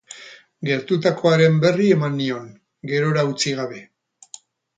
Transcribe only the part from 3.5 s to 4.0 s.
gabe.